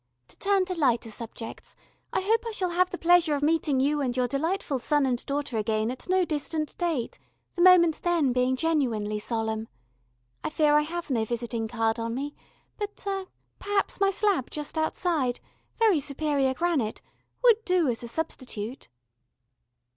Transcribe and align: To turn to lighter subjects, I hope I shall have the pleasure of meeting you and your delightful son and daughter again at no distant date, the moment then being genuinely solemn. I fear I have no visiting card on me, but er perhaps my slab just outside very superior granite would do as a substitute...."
To 0.29 0.37
turn 0.39 0.65
to 0.65 0.73
lighter 0.73 1.11
subjects, 1.11 1.75
I 2.11 2.21
hope 2.21 2.43
I 2.47 2.51
shall 2.53 2.71
have 2.71 2.89
the 2.89 2.97
pleasure 2.97 3.35
of 3.35 3.43
meeting 3.43 3.79
you 3.79 4.01
and 4.01 4.17
your 4.17 4.27
delightful 4.27 4.79
son 4.79 5.05
and 5.05 5.23
daughter 5.27 5.59
again 5.59 5.91
at 5.91 6.09
no 6.09 6.25
distant 6.25 6.75
date, 6.79 7.19
the 7.53 7.61
moment 7.61 8.01
then 8.01 8.33
being 8.33 8.55
genuinely 8.55 9.19
solemn. 9.19 9.67
I 10.43 10.49
fear 10.49 10.73
I 10.75 10.81
have 10.81 11.11
no 11.11 11.23
visiting 11.23 11.67
card 11.67 11.99
on 11.99 12.15
me, 12.15 12.33
but 12.79 13.03
er 13.05 13.27
perhaps 13.59 14.01
my 14.01 14.09
slab 14.09 14.49
just 14.49 14.75
outside 14.75 15.39
very 15.77 15.99
superior 15.99 16.55
granite 16.55 17.03
would 17.43 17.63
do 17.63 17.87
as 17.87 18.01
a 18.01 18.07
substitute...." 18.07 18.87